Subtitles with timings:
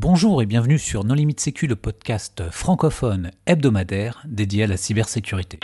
[0.00, 5.58] Bonjour et bienvenue sur Non Limite Sécu, le podcast francophone hebdomadaire dédié à la cybersécurité.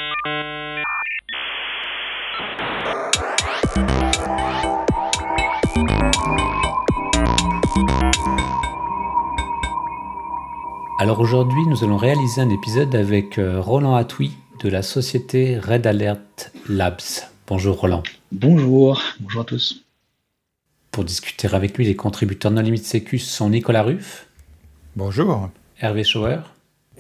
[10.99, 14.33] Alors aujourd'hui, nous allons réaliser un épisode avec euh, Roland Atoui
[14.65, 17.31] de la société Red Alert Labs.
[17.47, 18.03] Bonjour Roland.
[18.33, 19.84] Bonjour, bonjour à tous.
[20.95, 24.29] Pour discuter avec lui, les contributeurs non limite sécu sont Nicolas Ruff.
[24.95, 25.51] Bonjour.
[25.81, 26.39] Hervé Schauer.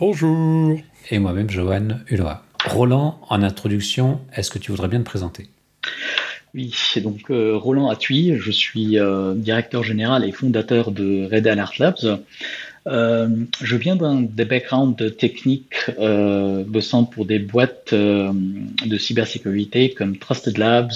[0.01, 0.77] Bonjour.
[1.13, 2.27] Et moi-même, Johan Hulot.
[2.67, 5.49] Roland, en introduction, est-ce que tu voudrais bien te présenter?
[6.55, 11.47] Oui, c'est donc euh, Roland Atuy, je suis euh, directeur général et fondateur de Red
[11.47, 12.19] Alert Labs.
[12.87, 13.29] Euh,
[13.63, 20.59] je viens d'un des backgrounds techniques euh, bossant pour des boîtes de cybersécurité comme Trusted
[20.59, 20.93] Labs,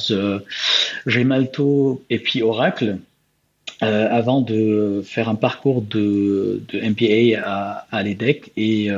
[1.06, 2.98] Gemalto et puis Oracle.
[3.80, 8.91] avant de faire un parcours de, de MBA à, à l'EDEC et,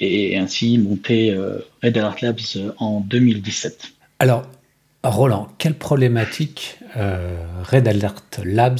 [0.00, 1.36] et ainsi monter
[1.82, 3.92] Red Alert Labs en 2017.
[4.20, 4.46] Alors,
[5.02, 8.78] Roland, quelle problématique Red Alert Labs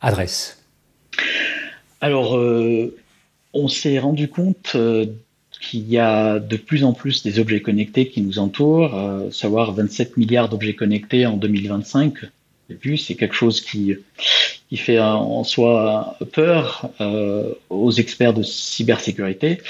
[0.00, 0.57] adresse?
[2.00, 2.96] Alors, euh,
[3.52, 5.06] on s'est rendu compte euh,
[5.60, 9.72] qu'il y a de plus en plus des objets connectés qui nous entourent, euh, savoir
[9.72, 12.18] 27 milliards d'objets connectés en 2025.
[12.70, 13.94] Vu, c'est quelque chose qui,
[14.68, 16.90] qui fait en soi peur
[17.70, 19.62] aux experts de cybersécurité.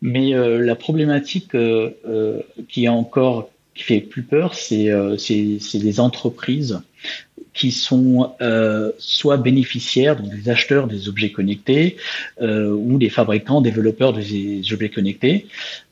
[0.00, 1.54] Mais la problématique
[2.68, 4.90] qui est encore qui fait plus peur, c'est
[5.74, 6.80] des entreprises
[7.54, 11.96] qui sont euh, soit bénéficiaires, donc des acheteurs des objets connectés,
[12.40, 15.46] euh, ou des fabricants, développeurs des objets connectés.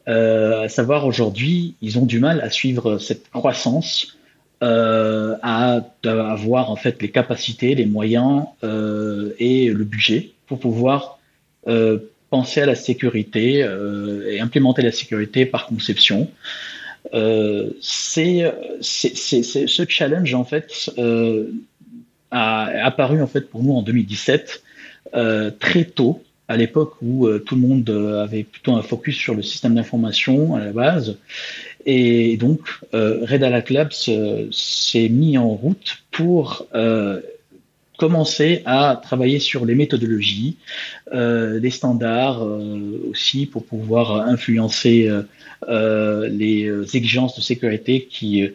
[0.07, 4.17] Euh, à savoir aujourd'hui, ils ont du mal à suivre cette croissance,
[4.63, 10.59] euh, à, à, avoir en fait les capacités, les moyens euh, et le budget pour
[10.61, 11.19] pouvoir
[11.69, 11.99] euh,
[12.31, 13.67] penser à la sécurité
[14.31, 16.29] et implémenter la sécurité par conception.
[17.15, 21.53] Euh, c'est ce challenge en fait euh,
[22.31, 24.63] a apparu en fait pour nous en 2017
[25.15, 29.43] euh, très tôt à l'époque où tout le monde avait plutôt un focus sur le
[29.43, 31.19] système d'information à la base.
[31.87, 32.61] Et donc
[32.93, 33.91] Red Hat Labs
[34.53, 36.69] s'est mis en route pour
[37.97, 40.57] commencer à travailler sur les méthodologies,
[41.13, 45.23] euh, les standards euh, aussi pour pouvoir influencer euh,
[45.69, 48.49] euh les exigences de sécurité qui,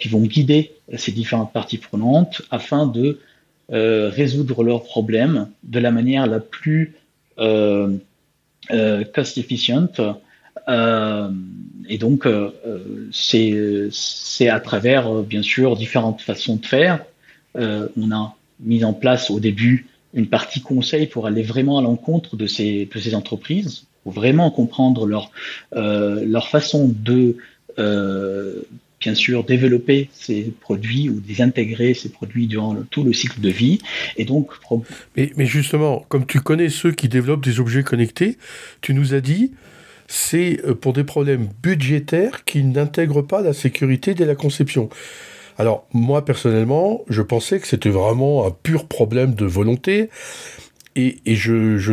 [0.00, 3.20] qui vont guider ces différentes parties prenantes afin de
[3.68, 6.94] résoudre leurs problèmes de la manière la plus
[7.36, 9.92] cost efficient.
[11.88, 12.26] et donc,
[13.12, 17.04] c'est à travers, bien sûr, différentes façons de faire.
[17.54, 22.36] on a mis en place au début une partie conseil pour aller vraiment à l'encontre
[22.36, 25.30] de ces, de ces entreprises, pour vraiment comprendre leur,
[25.76, 27.36] euh, leur façon de,
[27.78, 28.62] euh,
[29.00, 33.78] bien sûr, développer ces produits ou désintégrer ces produits durant tout le cycle de vie.
[34.16, 34.50] Et donc,
[35.16, 38.36] mais, mais justement, comme tu connais ceux qui développent des objets connectés,
[38.80, 39.52] tu nous as dit,
[40.08, 44.90] c'est euh, pour des problèmes budgétaires qui n'intègrent pas la sécurité dès la conception.
[45.60, 50.08] Alors, moi, personnellement, je pensais que c'était vraiment un pur problème de volonté.
[50.96, 51.92] Et, je, je,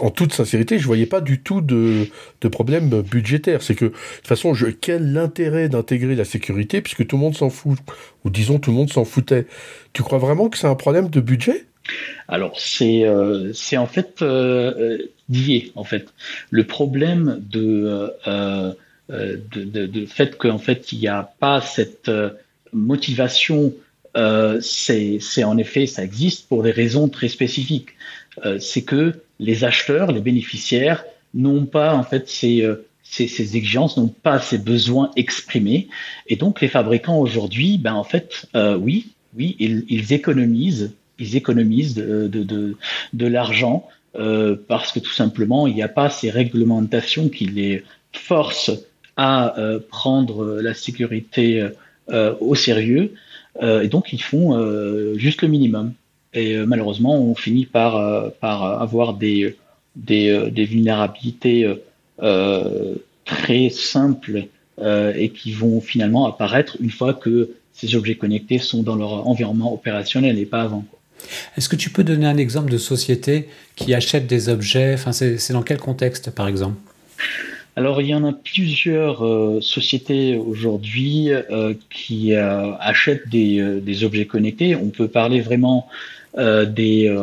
[0.00, 2.08] en toute sincérité, je voyais pas du tout de,
[2.50, 3.62] problème budgétaire.
[3.62, 7.36] C'est que, de toute façon, je, quel intérêt d'intégrer la sécurité puisque tout le monde
[7.36, 7.78] s'en fout?
[8.24, 9.44] Ou disons, tout le monde s'en foutait.
[9.92, 11.66] Tu crois vraiment que c'est un problème de budget?
[12.26, 16.08] Alors c'est euh, en fait euh, lié en fait
[16.50, 18.72] le problème de euh,
[19.08, 22.10] de, de, fait qu'en fait il n'y a pas cette
[22.72, 23.72] motivation,
[24.16, 27.90] euh, c'est en effet, ça existe pour des raisons très spécifiques.
[28.44, 31.04] Euh, c'est que les acheteurs, les bénéficiaires,
[31.34, 35.88] n'ont pas en fait ces, euh, ces, ces exigences, n'ont pas ces besoins exprimés.
[36.26, 41.36] Et donc les fabricants aujourd'hui, ben en fait, euh, oui, oui, ils, ils, économisent, ils
[41.36, 42.76] économisent de, de,
[43.12, 43.88] de, l'argent
[44.66, 48.72] parce que tout simplement, il n'y a pas ces réglementations qui les forcent
[49.18, 49.54] à
[49.90, 51.68] prendre la sécurité
[52.40, 53.14] au sérieux,
[53.62, 55.92] euh, et donc ils font euh, juste le minimum.
[56.34, 59.56] Et malheureusement, on finit par, par avoir des,
[59.94, 61.66] des, des vulnérabilités
[63.24, 64.46] très simples
[64.78, 69.72] et qui vont finalement apparaître une fois que ces objets connectés sont dans leur environnement
[69.72, 70.84] opérationnel et pas avant.
[71.56, 74.92] Est-ce que tu peux donner un exemple de société qui achète des objets?
[74.92, 76.76] Enfin, c'est dans quel contexte, par exemple?
[77.78, 84.02] Alors, il y en a plusieurs euh, sociétés aujourd'hui euh, qui euh, achètent des, des,
[84.02, 84.74] objets connectés.
[84.74, 85.86] On peut parler vraiment
[86.38, 87.16] des,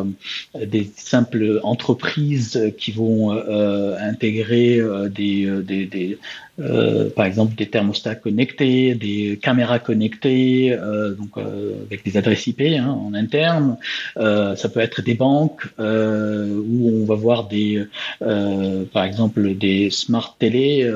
[0.55, 6.17] des simples entreprises qui vont intégrer des, des, des
[6.59, 12.45] euh, par exemple des thermostats connectés, des caméras connectées, euh, donc euh, avec des adresses
[12.45, 13.77] IP hein, en interne.
[14.15, 17.83] ça peut être des banques où on va voir des,
[18.19, 20.89] par exemple, des smart télé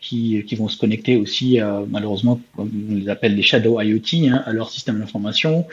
[0.00, 1.58] qui, qui vont se connecter aussi,
[1.88, 5.66] malheureusement, comme on les appelle les shadow IoT, hein, à leur système d'information,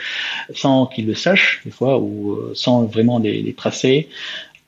[0.54, 4.08] sans qu'ils le sachent des fois ou sans vraiment les, les tracer.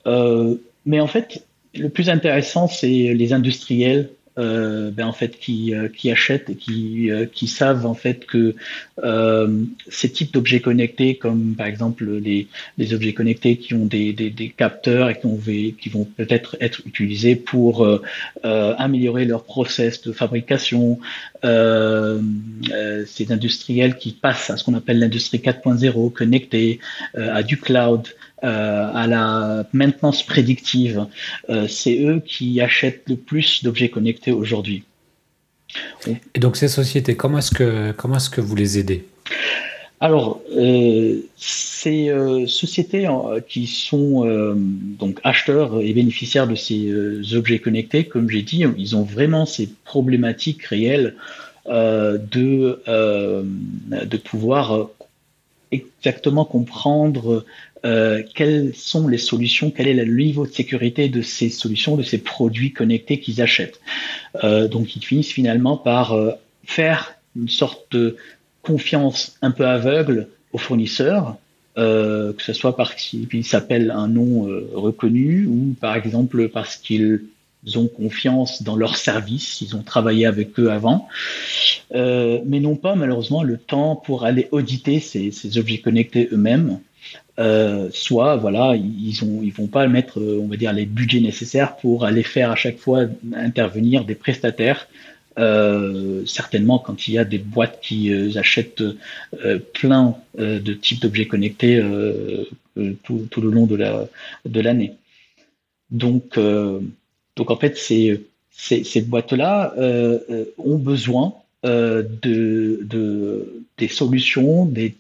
[0.06, 1.44] mais en fait,
[1.74, 6.56] le plus intéressant, c'est les industriels euh, ben en fait qui, euh, qui achètent et
[6.56, 8.56] qui, euh, qui savent en fait que
[9.90, 12.48] ces types d'objets connectés comme par exemple les,
[12.78, 16.82] les objets connectés qui ont des, des, capteurs et qui, ont, qui vont peut-être être
[16.86, 17.88] utilisés pour
[18.44, 21.00] améliorer leur process de fabrication
[21.44, 26.80] ces industriels qui passent à ce qu'on appelle l'industrie 4.0 connectée
[27.16, 28.08] à du cloud
[28.44, 31.08] euh, à la maintenance prédictive,
[31.50, 34.84] euh, c'est eux qui achètent le plus d'objets connectés aujourd'hui.
[36.36, 39.06] Et donc ces sociétés, comment est-ce que, comment est-ce que vous les aidez?
[40.00, 42.14] Alors, euh, ces
[42.46, 43.10] sociétés
[43.50, 44.56] qui sont
[45.00, 46.94] donc acheteurs et bénéficiaires de ces
[47.34, 51.16] objets connectés, comme j'ai dit, ils ont vraiment ces problématiques réelles
[51.66, 54.90] de, de pouvoir
[55.72, 57.46] exactement comprendre
[57.86, 62.04] euh, quelles sont les solutions, quel est le niveau de sécurité de ces solutions, de
[62.04, 63.80] ces produits connectés qu'ils achètent.
[64.44, 66.32] Euh, donc ils finissent finalement par euh,
[66.66, 68.18] faire une sorte de
[68.64, 71.38] confiance un peu aveugle aux fournisseurs,
[71.76, 77.22] que ce soit parce qu'ils s'appellent un nom reconnu ou par exemple parce qu'ils
[77.76, 81.08] ont confiance dans leurs services, ils ont travaillé avec eux avant,
[81.94, 86.80] mais n'ont pas malheureusement le temps pour aller auditer ces, objets connectés eux-mêmes.
[87.40, 91.20] Euh, soit voilà ils ont ils vont pas mettre euh, on va dire les budgets
[91.20, 94.88] nécessaires pour aller faire à chaque fois intervenir des prestataires.
[95.38, 98.84] Euh, certainement quand il y a des boîtes qui achètent
[99.74, 101.80] plein de types d'objets connectés
[103.04, 104.94] tout, le long de l'année.
[105.92, 106.40] Donc
[107.38, 109.74] donc en fait ces ces, ces boîtes là
[110.58, 111.34] ont besoin
[111.66, 114.96] euh, de, de, des solutions des,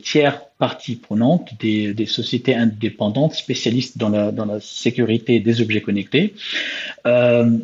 [0.00, 6.34] tiers parties prenantes, des, sociétés indépendantes spécialistes dans la, sécurité des objets connectés.
[7.04, 7.58] Euh,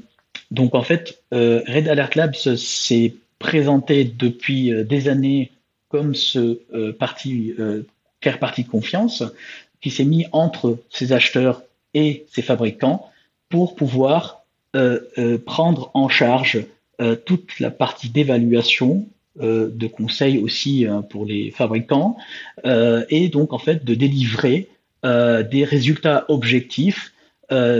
[0.50, 5.52] donc en fait, euh, Red Alert Labs s'est présenté depuis euh, des années
[5.88, 7.54] comme ce euh, parti,
[8.20, 9.22] tiers parti de confiance
[9.80, 11.62] qui s'est mis entre ses acheteurs
[11.94, 13.11] et ses fabricants
[13.52, 14.40] pour pouvoir
[15.44, 16.64] prendre en charge
[17.02, 19.08] euh, toute la partie d'évaluation,
[19.40, 22.16] euh, de conseil aussi euh, pour les fabricants,
[22.64, 24.68] et donc en fait de délivrer
[25.04, 27.12] des résultats objectifs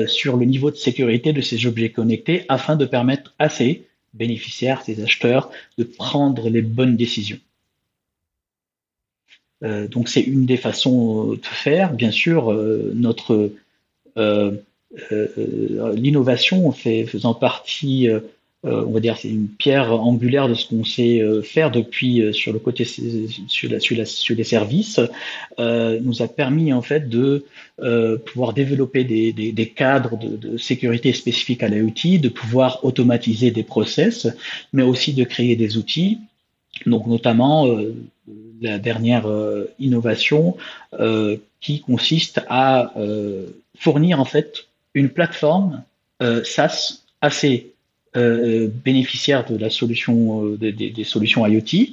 [0.09, 4.83] sur le niveau de sécurité de ces objets connectés afin de permettre à ces bénéficiaires,
[4.83, 7.39] ces acheteurs, de prendre les bonnes décisions.
[9.63, 11.93] donc c'est une des façons de faire.
[11.93, 12.53] Bien sûr,
[12.95, 13.53] notre
[15.95, 18.09] l'innovation fait faisant partie
[18.65, 22.23] euh, on va dire, c'est une pierre angulaire de ce qu'on sait euh, faire depuis
[22.23, 25.01] euh, sur le côté sur, les services,
[25.59, 27.45] nous a permis en fait de
[28.25, 34.29] pouvoir développer des, cadres de, de, sécurité spécifiques à l'IoT, de pouvoir automatiser des process,
[34.73, 36.19] mais aussi de créer des outils.
[36.87, 37.67] Donc notamment
[38.61, 39.27] la dernière
[39.79, 40.57] innovation
[41.61, 42.93] qui consiste à
[43.79, 45.83] fournir en fait une plateforme
[46.45, 47.73] SaaS assez
[48.17, 51.93] euh, bénéficiaires de la solution euh, des, solutions IoT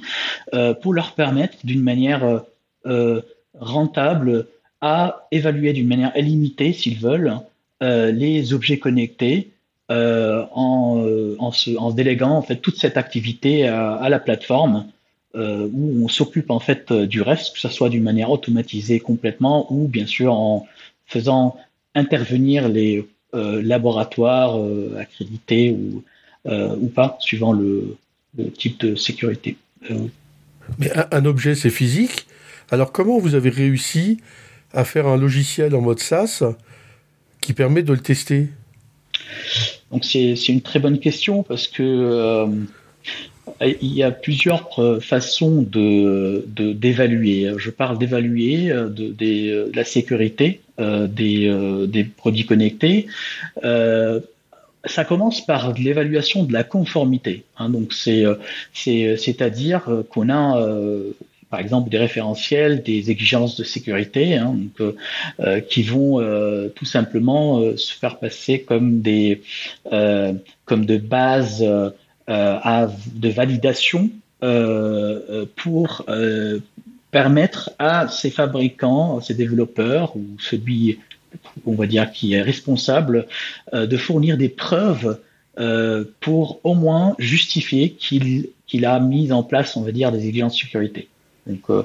[0.52, 2.42] euh, pour leur permettre d'une manière
[2.84, 3.22] euh,
[3.58, 4.46] rentable
[4.82, 7.38] à évaluer d'une manière illimitée s'ils veulent
[7.82, 9.48] les objets connectés
[9.88, 11.02] en,
[11.38, 14.86] en, se, déléguant en fait toute cette activité à, à la plateforme
[15.34, 19.88] où on s'occupe en fait du reste que ce soit d'une manière automatisée complètement ou
[19.88, 20.66] bien sûr en
[21.06, 21.56] faisant
[21.94, 24.58] intervenir les laboratoires
[24.98, 26.02] accrédités ou
[26.46, 27.98] euh, ou pas, suivant le,
[28.56, 29.58] type de sécurité.
[29.90, 30.06] Euh,
[30.78, 32.26] Mais un, objet, c'est physique.
[32.70, 34.22] Alors comment vous avez réussi
[34.72, 36.42] à faire un logiciel en mode SaaS
[37.42, 38.48] qui permet de le tester?
[39.90, 42.46] Donc c'est une très bonne question parce que euh,
[43.60, 47.52] il y a plusieurs façons de d'évaluer.
[47.56, 53.06] Je parle d'évaluer de, de, la sécurité des, produits connectés
[54.84, 57.44] ça commence par l'évaluation de la conformité.
[57.58, 58.36] Hein, donc c'est euh,
[58.72, 61.10] c'est c'est-à-dire euh, qu'on a euh,
[61.50, 64.56] par exemple des référentiels, des exigences de sécurité, hein,
[65.68, 66.20] qui vont
[66.76, 69.42] tout simplement se faire passer comme des
[69.90, 71.66] comme de bases
[72.30, 74.10] à, de validation
[75.56, 76.06] pour
[77.10, 80.98] permettre à ces fabricants, ces développeurs ou celui
[81.66, 83.26] on va dire qui est responsable
[83.72, 85.18] de fournir des preuves
[85.60, 90.54] euh, pour au moins justifier qu'il a mis en place, on va dire, des exigences
[90.54, 91.08] de sécurité.
[91.46, 91.82] Donc euh,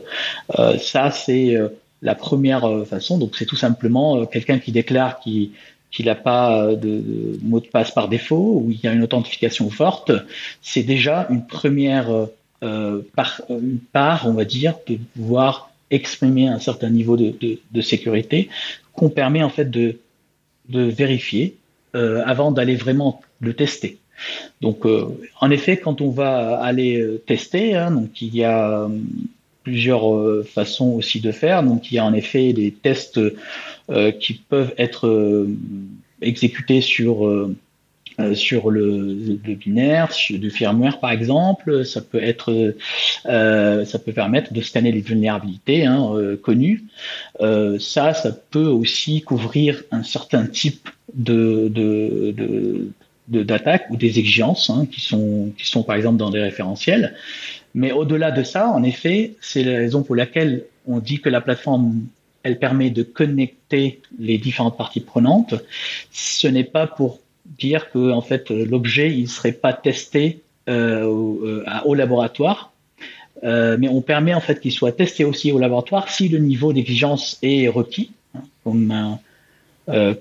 [0.59, 1.69] euh ça, c'est euh,
[2.01, 3.17] la première façon.
[3.17, 5.49] Donc c'est tout simplement quelqu'un qui déclare qu'il
[5.95, 9.69] qu'il n'a pas de, mot de passe par défaut ou il y a une authentification
[9.69, 10.11] forte.
[10.61, 12.09] C'est déjà une première
[13.15, 18.49] par, une part, on va dire, de pouvoir exprimer un certain niveau de, sécurité
[18.93, 19.99] qu'on permet en fait de,
[20.69, 21.55] de vérifier
[21.95, 23.97] euh, avant d'aller vraiment le tester.
[24.61, 25.05] Donc, euh,
[25.39, 28.89] en effet, quand on va aller euh, tester, hein, donc il y a
[29.63, 31.63] plusieurs façons aussi de faire.
[31.63, 33.19] Donc, il y a en effet des tests
[34.19, 35.47] qui peuvent être
[36.21, 37.49] exécutés sur
[38.33, 42.75] sur le, binaire, sur du firmware par exemple, ça peut être,
[43.25, 46.85] ça peut permettre de scanner les vulnérabilités hein, connues.
[47.39, 52.87] ça, ça peut aussi couvrir un certain type de, de,
[53.27, 57.15] d'attaques ou des exigences hein, qui, sont, qui sont par exemple dans des référentiels.
[57.73, 61.41] Mais au-delà de ça, en effet, c'est la raison pour laquelle on dit que la
[61.41, 62.01] plateforme,
[62.45, 65.55] elle permet de connecter les différentes parties prenantes.
[66.11, 67.19] Ce n'est pas pour
[67.57, 72.71] dire que en fait l'objet il serait pas testé euh, au, euh, au, laboratoire,
[73.43, 76.71] euh, mais on permet en fait qu'il soit testé aussi au laboratoire si le niveau
[76.71, 79.17] d'exigence est requis, hein,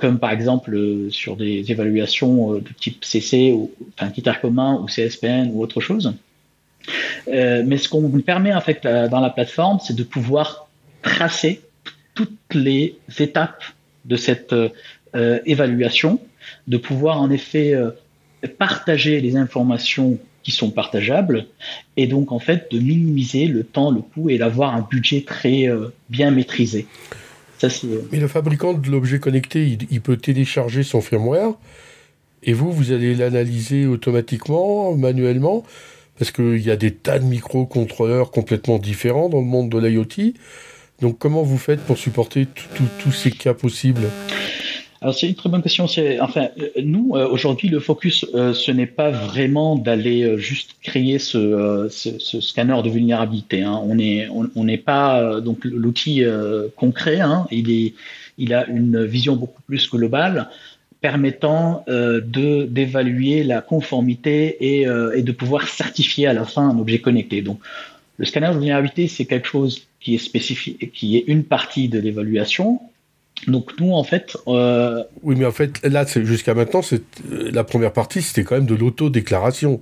[0.00, 0.78] comme par exemple
[1.10, 6.14] sur des évaluations de type CC, ou, enfin critère commun ou CSPN ou autre chose.
[7.26, 10.68] mais ce qu'on permet en fait dans la plateforme, c'est de pouvoir
[11.02, 11.60] tracer
[12.54, 13.62] les étapes
[14.04, 14.54] de cette
[15.46, 16.20] évaluation,
[16.66, 17.74] de pouvoir en effet
[18.58, 21.46] partager les informations qui sont partageables
[21.96, 25.68] et donc en fait de minimiser le temps, le coût et d'avoir un budget très
[26.10, 26.86] bien maîtrisé.
[27.64, 31.52] Euh, Mais le fabricant de l'objet connecté, il, peut télécharger son firmware
[32.42, 35.64] et vous, vous allez l'analyser automatiquement, manuellement,
[36.18, 40.34] parce qu'il y a des tas de microcontrôleurs complètement différents dans le monde de l'IoT.
[41.04, 42.46] Donc comment vous faites pour supporter
[42.98, 44.04] tous ces cas possibles?
[45.02, 45.84] Alors c'est une très bonne question.
[45.84, 51.18] Enfin, euh, nous euh, aujourd'hui le focus, euh, ce n'est pas vraiment d'aller juste créer
[51.18, 53.62] ce, scanner de vulnérabilité.
[53.62, 53.82] Hein.
[53.84, 56.24] On n'est pas donc l'outil
[56.74, 57.20] concret.
[57.20, 57.46] Hein.
[57.50, 60.48] il a une vision beaucoup plus globale
[61.02, 67.00] permettant de d'évaluer la conformité et, et de pouvoir certifier à la fin un objet
[67.00, 67.42] connecté.
[67.42, 67.60] Donc
[68.16, 71.98] le scanner de vulnérabilité c'est quelque chose qui est spécifique, qui est une partie de
[71.98, 72.80] l'évaluation
[73.48, 74.36] donc nous, en fait...
[74.46, 76.80] Euh, oui, mais en fait, là, jusqu'à maintenant,
[77.30, 79.80] la première partie, c'était quand même de l'autodéclaration.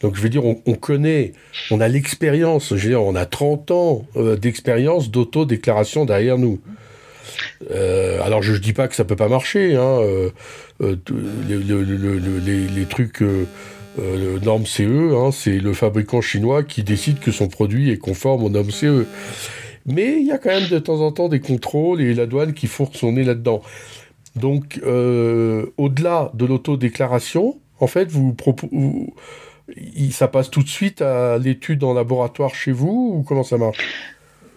[0.00, 1.32] Donc je veux dire, on, connaît,
[1.70, 6.60] on a l'expérience, je veux dire, on a 30 ans euh, d'expérience d'autodéclaration derrière nous.
[7.70, 10.00] Euh, alors je ne dis pas que ça peut pas marcher, hein,
[10.80, 13.22] les, trucs
[13.96, 18.50] normes CE, hein, c'est le fabricant chinois qui décide que son produit est conforme aux
[18.50, 19.06] normes CE.
[19.86, 22.54] Mais il y a quand même de temps en temps des contrôles et la douane
[22.54, 23.62] qui fourre son nez là-dedans.
[24.36, 28.08] Donc, euh, au-delà de l'autodéclaration, en fait,
[30.10, 33.78] ça passe tout de suite à l'étude en laboratoire chez vous ou comment ça marche?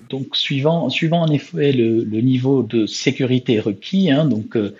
[0.09, 4.75] Donc, suivant, suivant en effet le, niveau de sécurité requis, hein, donc euh,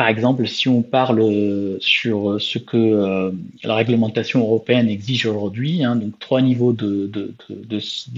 [0.00, 5.94] par exemple, si on parle sur ce que euh, la réglementation européenne exige aujourd'hui, hein,
[5.94, 7.30] donc trois niveaux de,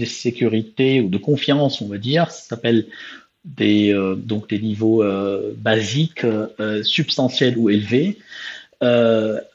[0.05, 2.85] sécurité ou de confiance, on va dire, ça s'appelle
[3.43, 6.25] des, euh, donc des niveaux euh, basiques,
[6.83, 8.17] substantiels ou élevés.
[8.79, 9.45] La,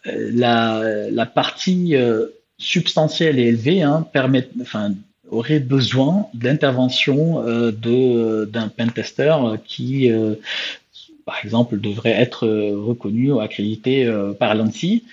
[1.35, 1.94] partie
[2.58, 4.92] substantielle et élevée hein, permet, enfin,
[5.30, 10.11] aurait besoin d'intervention de d'un pentester qui
[11.28, 15.04] par exemple, devrait être euh, reconnu ou accrédité euh, par l'ANSI.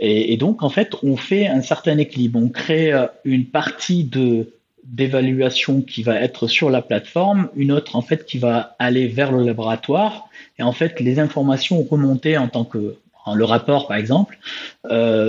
[0.00, 2.38] Et, donc, en fait, on fait un certain équilibre.
[2.42, 7.94] On crée euh, une partie de d'évaluation qui va être sur la plateforme, une autre
[7.94, 12.48] en fait qui va aller vers le laboratoire et en fait les informations remontées en
[12.48, 12.96] tant que
[13.34, 14.38] le rapport par exemple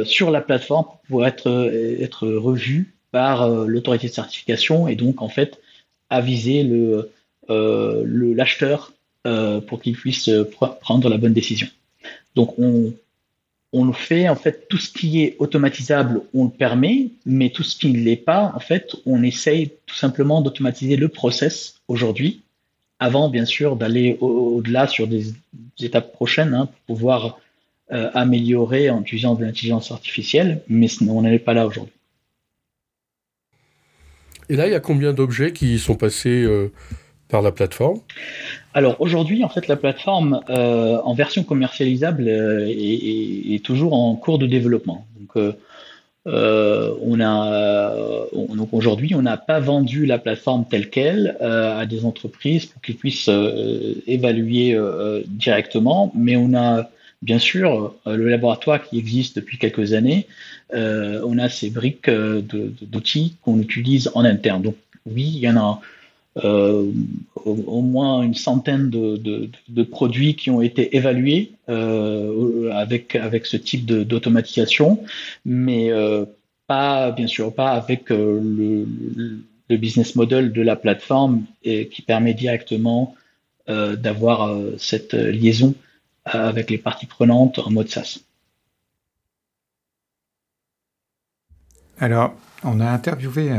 [0.06, 1.70] sur la plateforme pour être
[2.00, 5.60] être revues par l'autorité de certification et donc en fait
[6.10, 7.12] aviser le
[7.50, 8.94] l'acheteur
[9.28, 10.50] euh, pour qu'ils puissent euh,
[10.82, 11.68] prendre la bonne décision.
[12.36, 12.94] Donc on,
[13.72, 17.64] on le fait, en fait, tout ce qui est automatisable, on le permet, mais tout
[17.64, 22.42] ce qui ne l'est pas, en fait, on essaye tout simplement d'automatiser le process aujourd'hui,
[23.00, 25.34] avant, bien sûr, d'aller au-delà sur des,
[25.80, 27.40] étapes prochaines, hein, pour pouvoir
[27.92, 31.94] euh, améliorer en utilisant de l'intelligence artificielle, mais on n'est pas là aujourd'hui.
[34.50, 36.44] Et là, il y a combien d'objets qui sont passés
[37.30, 38.00] par la plateforme
[38.74, 44.40] Alors aujourd'hui, en fait, la plateforme euh, en version commercialisable euh, est, toujours en cours
[44.40, 45.06] de développement.
[45.20, 45.54] Donc,
[46.28, 52.06] euh, on a donc aujourd'hui, on n'a pas vendu la plateforme telle quelle à des
[52.06, 53.30] entreprises pour qu'ils puissent
[54.06, 54.78] évaluer
[55.28, 56.90] directement, mais on a
[57.24, 60.28] bien sûr le laboratoire qui existe depuis quelques années.
[60.72, 64.62] on a ces briques d'outils qu'on utilise en interne.
[64.62, 64.76] Donc
[65.08, 65.82] oui, il y en a
[66.38, 66.92] euh,
[67.44, 75.04] au, moins une centaine de, produits qui ont été évalués euh, avec, ce type d'automatisation,
[75.46, 76.26] mais euh,
[76.68, 78.86] pas, bien sûr, pas avec le,
[79.70, 83.16] le, business model de la plateforme et qui permet directement
[83.68, 85.76] d'avoir cette liaison
[86.26, 88.20] avec les parties prenantes en mode SaaS.
[92.00, 92.34] Alors,
[92.64, 93.50] on a interviewé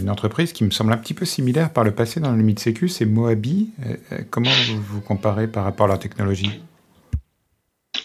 [0.00, 2.58] une entreprise qui me semble un petit peu similaire par le passé dans le limite
[2.58, 3.70] sécu, c'est Moabi.
[3.84, 6.60] Euh, euh, comment vous, vous comparez par rapport à leur technologie?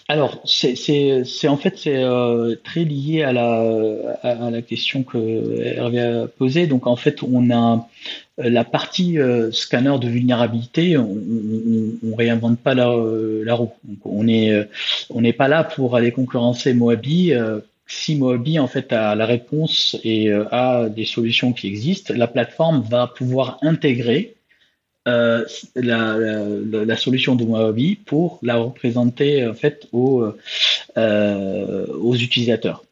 [0.08, 6.66] Alors, c'est en fait c'est euh, très lié à la, question que Hervé a posée.
[6.66, 7.88] Donc en fait, on a
[8.36, 9.18] la partie
[9.52, 10.96] scanner de vulnérabilité.
[10.98, 11.16] On,
[12.04, 12.88] on, réinvente pas la,
[13.54, 13.70] roue.
[14.04, 17.32] On n'est pas là pour aller concurrencer Moabi
[17.90, 22.28] si Moabi en fait a la réponse et euh, a des solutions qui existent, la
[22.28, 24.36] plateforme va pouvoir intégrer
[25.08, 25.44] euh,
[25.74, 30.24] la, solution de Moabi pour la représenter en fait aux,
[30.96, 32.84] euh, utilisateurs.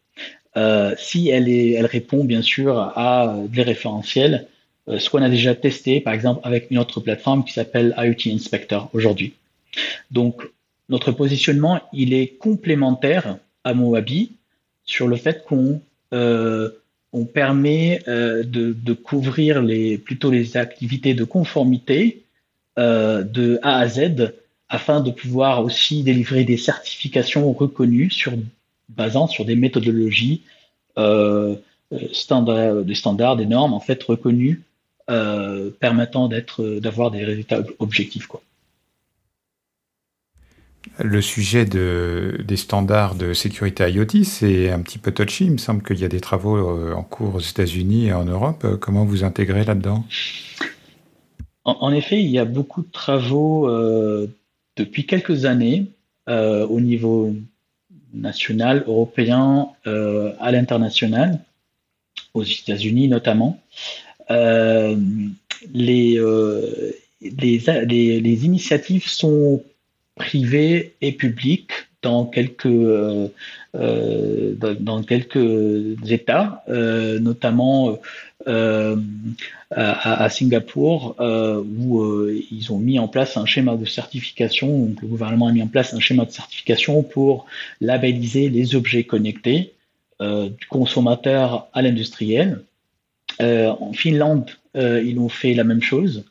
[0.97, 4.49] si elle, est, elle répond bien sûr à des référentiels,
[4.89, 8.91] ce qu'on a déjà testé par exemple avec une autre plateforme qui s'appelle IoT Inspector
[8.95, 9.35] aujourd'hui.
[10.11, 10.43] Donc
[10.89, 14.33] notre positionnement il est complémentaire à Moabi
[14.89, 15.81] sur le fait qu'on
[16.13, 16.71] euh,
[17.13, 22.23] on permet euh, de, couvrir les, plutôt les activités de conformité
[22.79, 24.35] euh, de A à Z
[24.69, 28.33] afin de pouvoir aussi délivrer des certifications reconnues sur
[28.89, 30.43] basant sur des méthodologies
[30.99, 31.55] euh,
[32.13, 34.63] standard, des standards, des normes en fait reconnues
[35.81, 38.43] permettant d'avoir des résultats objectifs quoi
[40.99, 45.47] le sujet de, des standards de sécurité IoT, c'est un petit peu touchy.
[45.47, 48.25] Il me semble qu'il y a des travaux euh, en cours aux États-Unis et en
[48.25, 48.65] Europe.
[48.65, 50.05] Euh, comment vous intégrez là-dedans?
[51.65, 54.27] En, effet, il y a beaucoup de travaux euh,
[54.77, 55.87] depuis quelques années
[56.27, 57.35] au niveau
[58.13, 61.41] national, européen, à l'international,
[62.35, 63.59] aux États-Unis notamment.
[64.29, 66.21] Les,
[68.45, 69.63] initiatives sont
[70.19, 71.71] privé et public
[72.03, 73.29] dans quelques euh,
[73.75, 77.99] euh, dans, quelques États, euh, notamment
[78.47, 84.87] à, Singapour, où ils ont mis en place un schéma de certification.
[84.87, 87.47] Donc le gouvernement a mis en place un schéma de certification pour
[87.81, 89.75] labelliser les objets connectés
[90.21, 92.63] du consommateur à l'industriel.
[93.41, 96.25] en Finlande, ils ont fait la même chose.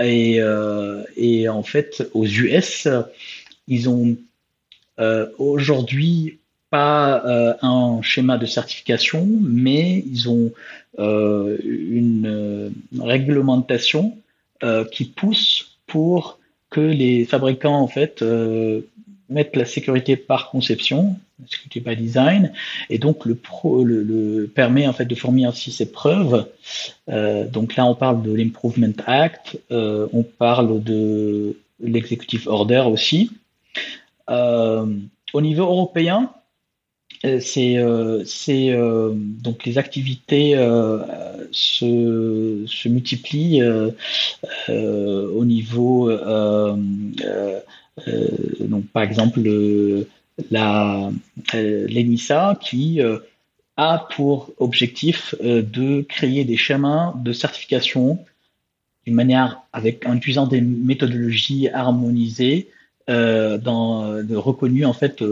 [0.00, 2.88] Et, euh, et en fait, aux US,
[3.68, 4.16] ils ont
[4.98, 6.38] euh, aujourd'hui
[6.70, 10.52] pas euh, un schéma de certification, mais ils ont
[10.96, 14.16] une réglementation
[14.92, 16.38] qui pousse pour
[16.70, 18.22] que les fabricants en fait
[19.28, 22.52] mettre la sécurité par conception, la sécurité by design,
[22.90, 23.84] et donc le, pro,
[24.54, 26.46] permet en fait de fournir aussi ses preuves.
[27.08, 33.30] Euh, donc là, on parle de l'Improvement Act, euh, on parle de l'executive order aussi.
[34.30, 34.86] Euh,
[35.32, 36.30] au niveau européen,
[37.40, 40.54] c'est donc les activités
[41.52, 43.62] se, se multiplient
[44.68, 46.10] au niveau
[48.60, 50.04] donc, par exemple, euh,
[51.52, 53.18] l'ENISA qui euh,
[53.76, 58.18] a pour objectif de créer des chemins de certification
[59.04, 62.68] d'une manière avec en utilisant des méthodologies harmonisées
[63.10, 65.22] euh, dans, reconnues en fait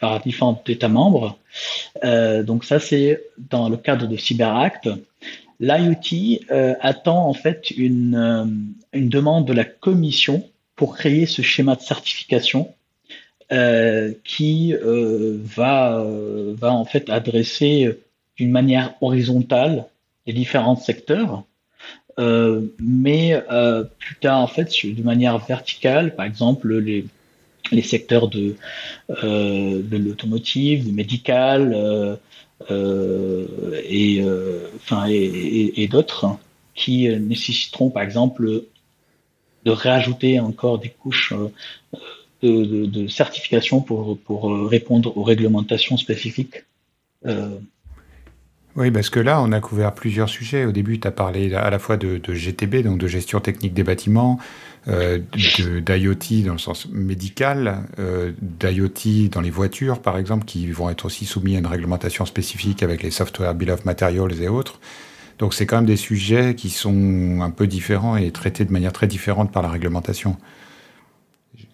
[0.00, 1.38] par différents États membres.
[2.04, 4.88] Euh, donc ça c'est dans le cadre de CyberAct.
[5.60, 10.48] L'IoT euh, attend en fait une, une demande de la Commission
[10.78, 12.74] pour créer ce schéma de certification
[14.24, 16.04] qui va,
[16.54, 17.98] va en fait adresser
[18.36, 19.86] d'une manière horizontale
[20.26, 21.44] les différents secteurs,
[22.18, 23.42] mais
[23.98, 27.06] plus tard en fait de manière verticale, par exemple les
[27.70, 28.54] les secteurs de,
[29.10, 32.18] de l'automotive, du médical,
[32.70, 33.46] euh,
[33.88, 36.38] et, euh, enfin, et, d'autres hein,
[36.74, 38.64] qui nécessiteront par exemple
[39.64, 41.32] de réajouter encore des couches
[42.42, 46.64] euh, de, certification pour, pour répondre aux réglementations spécifiques.
[48.78, 50.64] Oui, parce que là, on a couvert plusieurs sujets.
[50.64, 53.82] Au début, tu as parlé à la fois de, GTB, donc de gestion technique des
[53.82, 54.38] bâtiments,
[54.86, 60.90] euh, d'IoT dans le sens médical, euh, d'IoT dans les voitures, par exemple, qui vont
[60.90, 64.78] être aussi soumis à une réglementation spécifique avec les software bill of materials et autres.
[65.38, 68.92] Donc, c'est quand même des sujets qui sont un peu différents et traités de manière
[68.92, 70.36] très différente par la réglementation.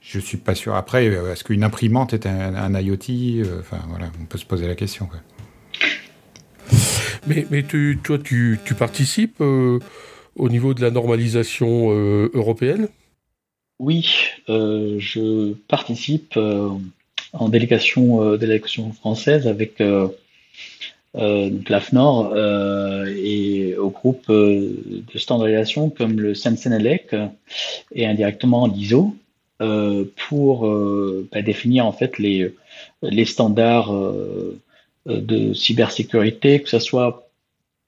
[0.01, 0.75] Je suis pas sûr.
[0.75, 4.75] Après, euh, est-ce qu'une imprimante est un, IoT Enfin, voilà, on peut se poser la
[4.75, 5.07] question.
[5.07, 5.21] Quoi.
[7.27, 9.79] Mais, mais tu, toi, tu, tu participes euh,
[10.37, 12.89] au niveau de la normalisation euh, européenne?
[13.79, 14.07] Oui,
[14.49, 16.39] euh, je participe
[17.33, 19.83] en délégation, délégation française avec
[21.15, 27.15] l'AFNOR et au groupe de standardisation comme le Sensenelec
[27.95, 29.15] et indirectement l'ISO
[30.29, 30.69] pour
[31.33, 32.53] bah, définir en fait les,
[33.03, 33.93] les standards
[35.07, 37.29] euh, de cybersécurité, que ce soit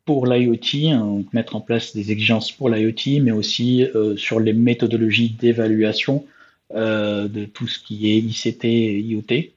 [0.04, 4.52] pour l'IoT, hein, mettre en place des exigences pour l'IoT, mais aussi euh, sur les
[4.52, 6.26] méthodologies d'évaluation
[6.74, 9.50] euh, de tout ce qui est ICT et IoT.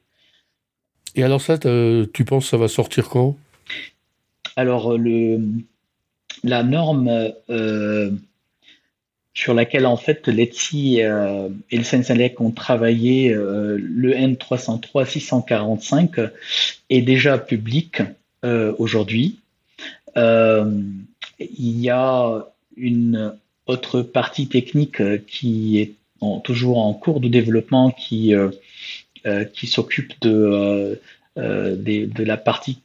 [1.16, 3.36] Et alors ça, tu penses que ça va sortir quand?
[4.60, 5.40] Alors le,
[6.44, 7.32] la norme
[9.40, 16.12] sur laquelle en fait l'ETSI euh, et le Senselec ont travaillé, euh, le N303 645
[16.90, 18.02] est déjà public
[18.44, 19.40] euh, aujourd'hui.
[20.18, 22.46] il y a
[22.76, 23.34] une
[23.66, 25.94] autre partie technique qui est
[26.44, 28.34] toujours en cours de développement qui,
[29.54, 31.00] qui s'occupe de,
[31.38, 32.80] de la partie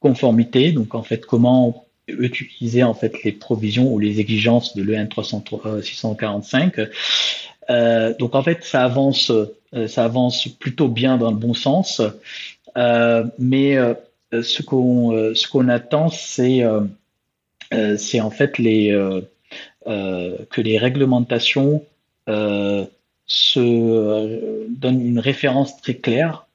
[0.00, 5.08] conformité, donc en fait comment utiliser en fait les provisions ou les exigences de l'EN
[5.82, 6.80] 645.
[7.68, 12.00] Euh, donc en fait, ça avance, euh, ça avance plutôt bien dans le bon sens.
[12.76, 13.94] Euh, mais euh,
[14.42, 16.62] ce qu'on ce qu'on attend, c'est
[17.96, 18.90] c'est en fait les
[19.84, 21.84] que les réglementations
[23.26, 26.45] se donnent une référence très claire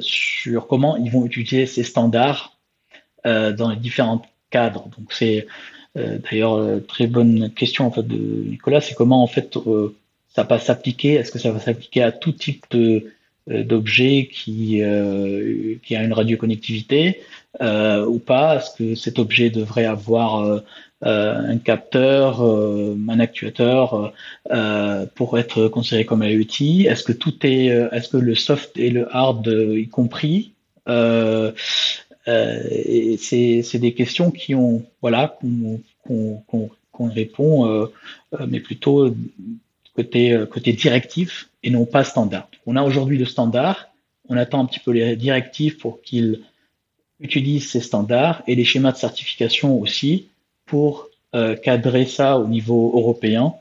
[0.00, 2.56] sur comment ils vont utiliser ces standards
[3.26, 4.88] euh, dans les différents cadres.
[4.96, 5.46] Donc c'est
[5.98, 9.58] euh, d'ailleurs euh, très bonne question en fait de Nicolas, c'est comment en fait
[10.34, 11.14] ça va s'appliquer?
[11.14, 12.64] Est-ce que ça va s'appliquer à tout type
[13.46, 17.20] d'objet qui a une radioconnectivité
[17.60, 18.56] ou pas?
[18.56, 20.62] Est-ce que cet objet devrait avoir
[21.02, 24.12] un capteur, un actuateur
[25.14, 29.14] pour être considéré comme IoT Est-ce que tout est, est-ce que le soft et le
[29.14, 30.52] hard y compris
[32.28, 35.38] euh, c'est des questions qui ont, voilà,
[36.06, 37.86] qu'on répond, euh,
[38.34, 39.14] euh, mais plutôt
[39.94, 42.48] côté, côté directif et non pas standard.
[42.66, 43.88] On a aujourd'hui le standard,
[44.28, 46.42] on attend un petit peu les directives pour qu'ils
[47.20, 50.28] utilisent ces standards et les schémas de certification aussi
[50.70, 51.08] pour
[51.62, 53.54] cadrer ça au niveau européen.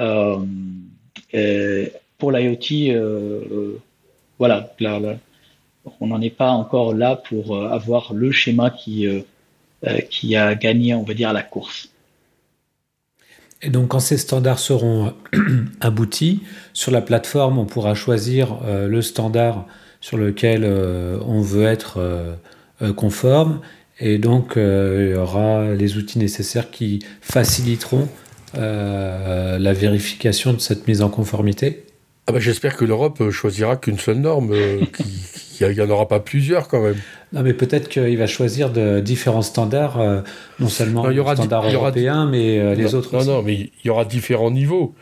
[0.00, 0.38] Euh,
[2.18, 3.78] pour l'IoT,
[4.38, 5.16] voilà, la, la,
[6.00, 9.20] on n'en est pas encore là pour euh, avoir le schéma qui, euh,
[9.86, 11.88] euh, qui a gagné, on va dire, la course.
[13.62, 15.14] Et donc, quand ces standards seront
[15.80, 19.66] aboutis, sur la plateforme, on pourra choisir le standard
[20.00, 22.00] sur lequel on veut être
[22.96, 23.60] conforme.
[24.04, 28.08] Et donc, il y aura les outils nécessaires qui faciliteront
[28.54, 31.84] la vérification de cette mise en conformité.
[32.26, 34.50] Ah bah, J'espère que l'Europe choisira qu'une seule norme
[34.96, 35.04] qui,
[35.68, 36.96] il n'y en aura pas plusieurs quand même.
[37.32, 40.20] Non, mais peut-être qu'il va choisir de différents standards, euh,
[40.60, 44.04] non seulement les standards européens, mais euh, les autres non, Non, mais il y aura
[44.04, 44.94] différents niveaux.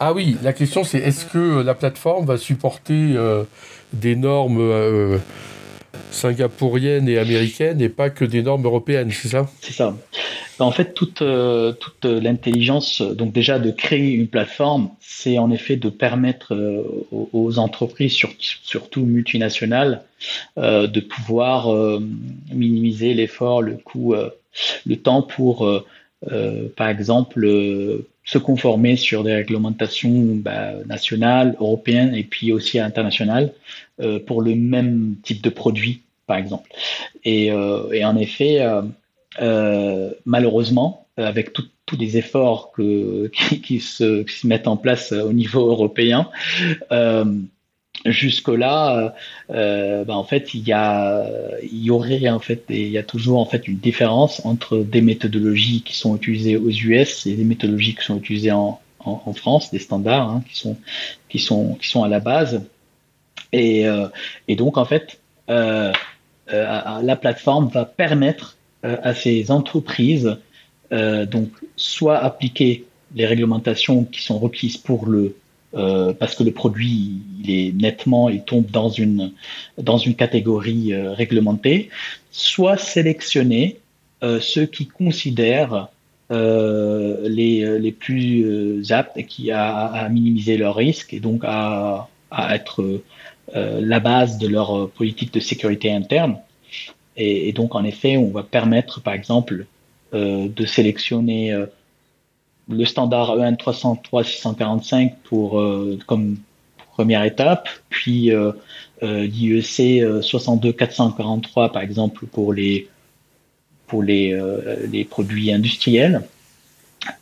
[0.00, 3.44] Ah oui, la question c'est est-ce que la plateforme va supporter euh,
[3.92, 4.60] des normes
[6.12, 9.48] singapouriennes et américaines et pas que des normes européennes, c'est ça?
[9.60, 9.94] C'est ça.
[10.62, 15.76] En fait, toute, euh, toute l'intelligence, donc déjà de créer une plateforme, c'est en effet
[15.76, 16.82] de permettre euh,
[17.32, 20.02] aux, entreprises, surtout multinationales,
[20.58, 21.68] euh, de pouvoir
[22.52, 24.14] minimiser l'effort, le coût,
[24.86, 25.68] le temps pour,
[26.76, 27.46] par exemple,
[28.24, 33.52] se conformer sur des réglementations bah, nationales, européennes et puis aussi internationales
[34.26, 36.70] pour le même type de produit, par exemple.
[37.24, 38.64] Et, et en effet,
[40.24, 43.28] malheureusement, avec tous les efforts que,
[43.62, 46.28] qui, se, qui, se, mettent en place au niveau européen,
[48.04, 49.14] jusque-là,
[49.50, 51.26] euh, bah, en fait, il y a,
[51.62, 55.02] il y aurait en fait, il y a toujours en fait une différence entre des
[55.02, 59.70] méthodologies qui sont utilisées aux US et des méthodologies qui sont utilisées en, en, France,
[59.70, 60.76] des standards hein, qui sont,
[61.28, 62.62] qui sont, qui sont à la base.
[63.52, 64.08] Et, euh,
[64.48, 65.92] et donc en fait, euh,
[66.50, 70.36] euh la plateforme va permettre euh, à ces entreprises
[70.92, 75.36] euh, donc soit appliquer les réglementations qui sont requises pour le
[76.18, 79.32] parce que le produit il est nettement il tombe dans une
[79.78, 81.88] dans une catégorie réglementée,
[82.30, 83.78] soit sélectionner
[84.20, 85.88] ceux qui considèrent
[86.28, 93.00] les, les plus aptes et qui à minimiser leurs risques et donc à, à être
[93.54, 96.38] la base de leur politique de sécurité interne.
[97.16, 99.66] Et, donc en effet, on va permettre par exemple
[100.12, 101.66] de sélectionner
[102.68, 106.38] le standard EN 303 645 pour euh, comme
[106.92, 108.52] première étape, puis euh,
[109.02, 112.88] euh, l'IEC 62 443 par exemple pour les
[113.86, 114.40] pour les,
[114.90, 116.22] les produits industriels.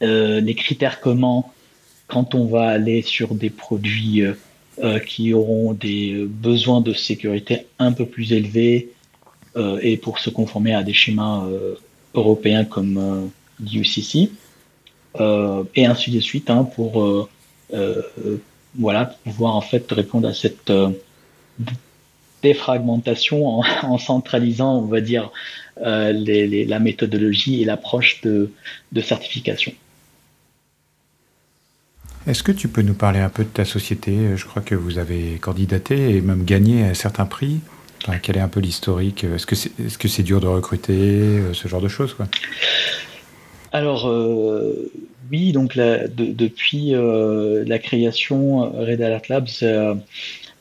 [0.01, 1.53] les critères comment
[2.07, 4.23] quand on va aller sur des produits
[5.07, 8.91] qui auront des besoins de sécurité un peu plus élevés
[9.83, 11.47] et pour se conformer à des schémas
[12.15, 14.31] européens comme l'IUCC.
[15.19, 17.29] Euh, et ainsi de suite hein, pour euh,
[17.75, 18.03] euh,
[18.79, 20.73] voilà pouvoir en fait répondre à cette
[22.43, 25.31] défragmentation en, en, centralisant, on va dire,
[25.85, 28.51] euh, la méthodologie et l'approche de,
[29.03, 29.73] certification.
[32.31, 34.37] Est-ce que tu peux nous parler un peu de ta société?
[34.37, 37.59] Je crois que vous avez candidaté et même gagné un certain prix.
[38.07, 39.25] Enfin, quel est un peu l'historique?
[39.25, 42.17] Est-ce que c'est est -ce c'est dur de recruter Ce genre de choses
[43.73, 44.91] alors euh,
[45.31, 49.95] oui, donc depuis euh, la création, Red Alert Labs euh,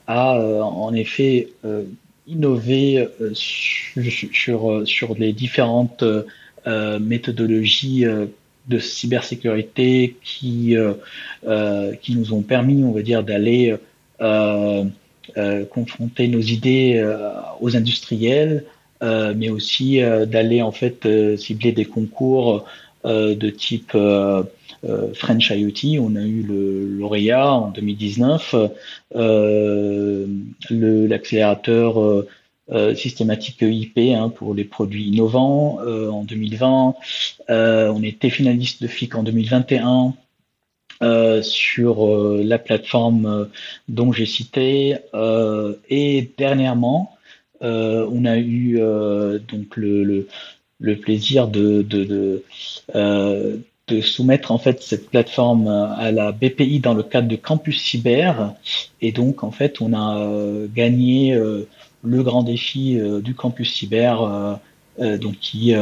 [0.06, 1.84] a euh, en effet euh,
[2.28, 6.04] innové sur les différentes
[7.00, 8.06] méthodologies
[8.70, 10.76] de cybersécurité qui,
[12.02, 13.76] qui nous ont permis, on va dire, d'aller
[15.70, 17.04] confronter nos idées
[17.60, 18.66] aux industriels,
[19.02, 22.66] mais aussi d'aller en fait cibler des concours
[23.06, 24.44] euh, de type euh,
[24.84, 26.04] euh, French IoT.
[26.04, 28.56] On a eu le lauréat en 2019,
[30.70, 32.26] l'accélérateur
[32.96, 36.96] systématique EIP hein, pour les produits innovants en 2020.
[37.50, 40.14] on était finaliste de FIC en 2021.
[41.02, 43.46] Euh, sur euh, la plateforme euh,
[43.88, 44.98] dont j'ai cité
[45.90, 47.16] et dernièrement
[47.62, 50.28] on a eu donc le,
[51.02, 51.86] plaisir de,
[53.92, 58.54] euh, soumettre en fait cette plateforme à la BPI dans le cadre de Campus Cyber.
[59.02, 61.68] Et donc en fait, on a euh, gagné euh,
[62.04, 65.74] le grand défi euh, du Campus Cyber, euh, donc qui,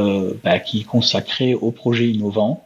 [0.43, 2.63] bah, qui est consacré au projet innovant,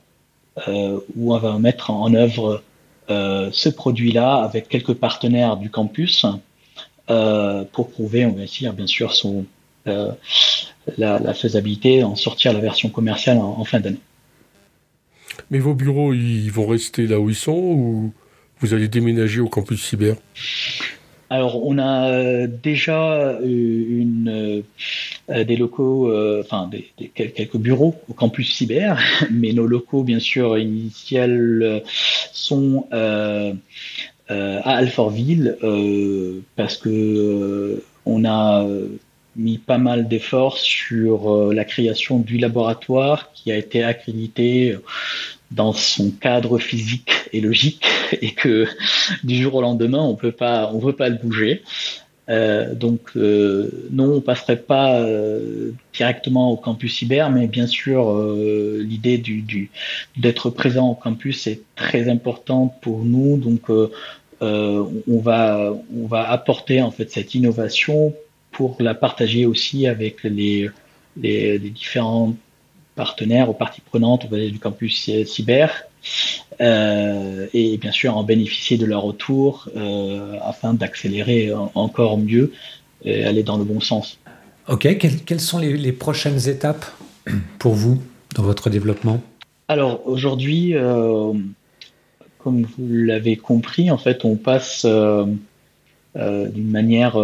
[0.67, 2.61] où on va mettre en œuvre
[3.07, 6.25] ce produit-là avec quelques partenaires du campus
[7.07, 9.45] pour prouver, on va dire bien sûr son
[9.85, 10.17] la,
[10.97, 14.01] la, faisabilité, en sortir la version commerciale en, en fin d'année.
[15.51, 18.13] Mais vos bureaux, ils vont rester là où ils sont ou
[18.61, 20.15] vous allez déménager au campus cyber?
[21.31, 24.63] Alors, on a euh, déjà une,
[25.29, 28.99] euh, des locaux, euh, enfin des, quelques bureaux au campus cyber,
[29.31, 31.79] mais nos locaux, bien sûr, initiaux
[32.33, 33.53] sont euh,
[34.27, 35.55] à Alfortville
[36.57, 38.65] parce que on a
[39.35, 44.77] mis pas mal d'efforts sur euh, la création du laboratoire qui a été accrédité
[45.51, 47.85] dans son cadre physique et logique
[48.21, 48.67] et que
[49.23, 51.61] du jour au lendemain on peut pas on veut pas le bouger.
[52.29, 58.09] Euh, donc euh, non on passerait pas euh, directement au campus cyber mais bien sûr
[58.09, 59.71] euh, l'idée du, du
[60.17, 63.37] d'être présent au campus est très importante pour nous.
[63.37, 63.69] Donc
[64.39, 68.13] on va on va apporter en fait cette innovation
[68.51, 70.69] pour la partager aussi avec les,
[71.17, 72.35] les, les différents
[72.95, 75.85] partenaires ou parties prenantes du campus cyber
[76.59, 82.51] euh, et bien sûr en bénéficier de leur retour euh, afin d'accélérer encore mieux
[83.03, 84.19] et aller dans le bon sens.
[84.67, 86.85] Ok, quelles, quelles sont les, les, prochaines étapes
[87.59, 88.01] pour vous
[88.35, 89.21] dans votre développement?
[89.67, 91.33] Alors aujourd'hui, euh,
[92.37, 95.39] comme vous l'avez compris, en fait, on passe d'une
[96.69, 97.17] manière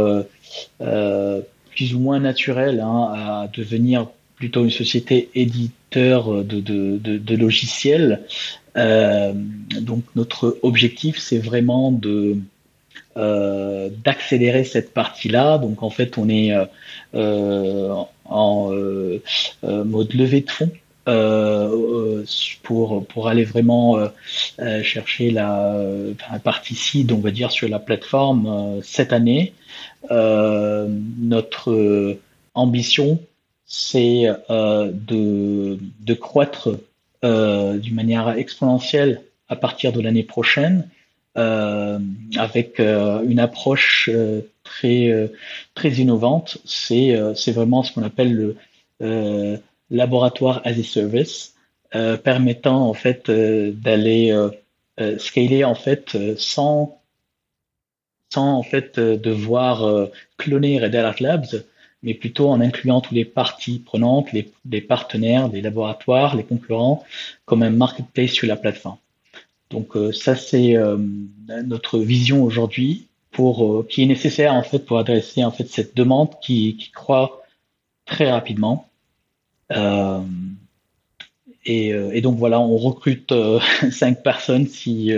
[1.76, 8.22] plus ou moins naturelle hein, à devenir plutôt une société éditeur de, de, de, logiciels.
[8.78, 9.34] Euh,
[9.82, 12.38] donc notre objectif, c'est vraiment de
[13.18, 15.58] euh, d'accélérer cette partie-là.
[15.58, 16.52] Donc en fait, on est
[17.16, 17.96] euh,
[18.26, 18.72] en
[19.64, 20.72] mode levée de fonds.
[22.62, 23.98] pour pour aller vraiment
[24.84, 25.82] chercher la,
[26.44, 29.54] partie seed, on va dire, sur la plateforme cette année.
[30.12, 32.18] notre
[32.54, 33.20] ambition,
[33.68, 36.70] c'est euh, de, croître
[37.24, 40.90] euh, d'une manière exponentielle à partir de l'année prochaine,
[41.38, 42.00] euh,
[42.38, 44.10] avec une approche
[44.64, 45.30] très
[45.76, 46.58] très innovante.
[46.66, 47.14] C'est
[47.52, 48.56] vraiment ce qu'on appelle
[49.00, 49.60] le
[49.92, 51.54] laboratoire as a service,
[51.92, 54.36] permettant en fait d'aller
[55.20, 57.00] scaler en fait sans
[58.30, 61.64] sans en fait devoir cloner Red Alert Labs,
[62.04, 67.04] mais plutôt en incluant tous les parties prenantes, les, partenaires, les laboratoires, les concurrents,
[67.46, 68.98] comme un marketplace sur la plateforme.
[69.70, 70.98] Donc euh, ça c'est euh,
[71.66, 75.96] notre vision aujourd'hui pour euh, qui est nécessaire en fait pour adresser en fait cette
[75.96, 77.44] demande qui, qui croît
[78.06, 78.88] très rapidement.
[81.70, 83.34] Et, et, donc voilà, on recrute
[83.92, 85.12] cinq personnes si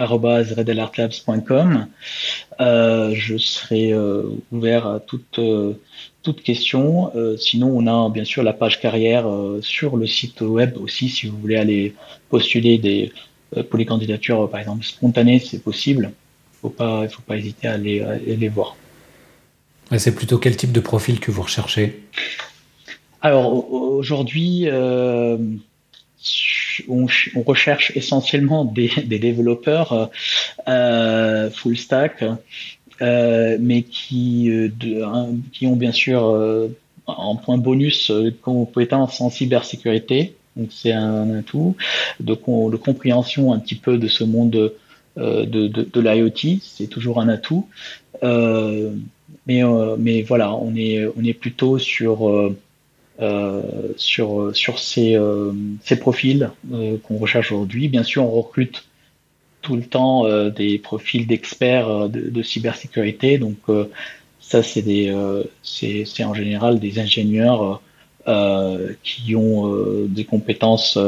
[0.06, 1.86] roland.attui@redalertlabs.com.
[2.60, 3.94] je serai
[4.52, 5.40] ouvert à toute
[6.22, 7.12] toute question.
[7.38, 9.26] sinon, on a bien sûr la page carrière
[9.60, 11.94] sur le site web aussi, si vous voulez aller
[12.28, 13.12] postuler des
[13.56, 16.12] euh, pour les candidatures, euh, par exemple, spontanées, c'est possible.
[16.62, 18.76] Il ne faut pas hésiter à aller, les voir.
[19.96, 22.02] c'est plutôt quel type de profil que vous recherchez?
[23.20, 25.38] Alors aujourd'hui, euh,
[26.88, 27.06] on,
[27.42, 30.10] recherche essentiellement des, développeurs
[30.66, 32.24] full stack,
[33.00, 34.50] mais qui,
[35.62, 36.70] ont bien sûr
[37.06, 38.12] en point bonus
[38.42, 41.76] compétences en cybersécurité donc c'est un atout
[42.18, 44.72] de, de, compréhension un petit peu de ce monde
[45.18, 47.68] euh, de, l'IoT, c'est toujours un atout.
[48.22, 48.92] Euh,
[49.46, 52.52] mais, euh, voilà, on est plutôt sur,
[53.20, 53.62] euh,
[53.96, 55.18] sur, sur ces,
[55.82, 56.50] ces profils
[57.04, 57.88] qu'on recherche aujourd'hui.
[57.88, 58.84] Bien sûr, on recrute
[59.62, 63.38] tout le temps des profils d'experts de, de, cybersécurité.
[63.38, 63.56] Donc
[64.40, 65.12] ça, c'est des,
[65.62, 67.82] c'est en général des ingénieurs
[68.28, 70.98] euh, qui ont euh, des compétences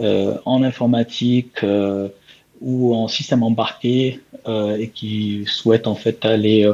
[0.00, 1.64] euh, en informatique
[2.60, 6.70] ou en système embarqué et qui souhaitent en fait aller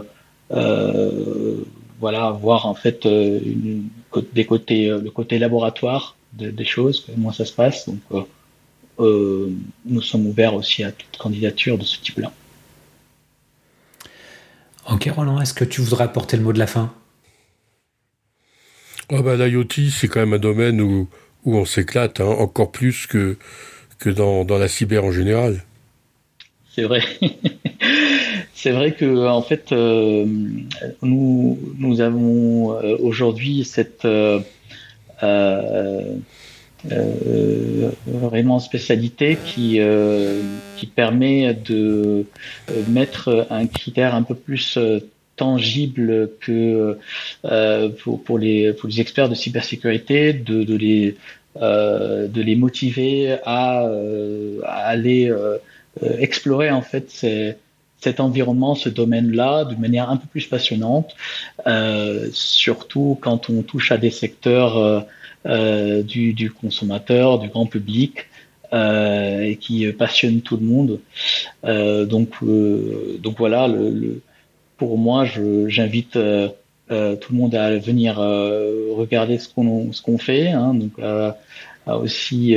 [2.00, 3.88] voilà voir en fait une,
[4.32, 8.26] des côtés le côté laboratoire des choses comment ça se passe donc
[8.98, 12.32] nous sommes ouverts aussi à toute candidature de ce type-là.
[14.90, 16.92] Ok Roland, est-ce que tu voudrais apporter le mot de la fin?
[19.10, 21.08] Ah bah, L'IoT, c'est quand même un domaine où,
[21.44, 23.38] où on s'éclate, hein, encore plus que,
[23.98, 25.64] que dans, dans la cyber en général.
[26.74, 27.02] C'est vrai.
[28.64, 30.24] c'est vrai que en fait, euh,
[31.02, 34.40] nous, nous avons euh, aujourd'hui cette euh,
[38.06, 39.78] vraiment spécialité qui,
[40.76, 42.24] qui permet de
[42.88, 44.78] mettre un critère un peu plus
[45.36, 46.96] tangible que
[48.02, 51.16] pour, pour, les, pour les experts de cybersécurité, de, de les,
[51.60, 53.86] de les motiver à,
[54.66, 55.30] aller
[56.18, 57.56] explorer en fait ces,
[58.04, 61.16] cet environnement, ce domaine-là, de manière un peu plus passionnante,
[61.66, 65.06] euh, surtout quand on touche à des secteurs
[66.12, 68.26] du, du, consommateur, du grand public,
[68.72, 70.92] et qui passionnent tout le monde.
[72.12, 72.30] donc,
[73.24, 73.68] donc voilà,
[74.76, 75.24] pour moi,
[75.68, 76.48] j'invite euh,
[76.90, 80.92] euh, tout le monde à venir euh, regarder ce qu'on ce qu'on fait, hein, donc
[81.02, 81.38] à,
[81.98, 82.56] aussi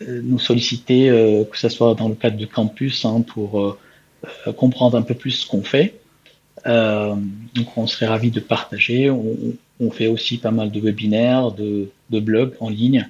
[0.00, 1.08] nous solliciter,
[1.50, 3.76] que ce soit dans le cadre de campus, hein, pour
[4.56, 5.94] comprendre un peu plus ce qu'on fait.
[6.64, 9.10] donc on serait ravi de partager.
[9.10, 13.08] On, fait aussi pas mal de webinaires, de, de blogs en ligne.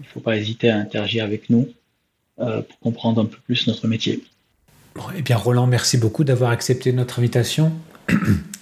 [0.00, 1.68] Il ne faut pas hésiter à interagir avec nous
[2.36, 4.22] pour comprendre un peu plus notre métier.
[4.94, 7.72] Bon, eh bien Roland, merci beaucoup d'avoir accepté notre invitation.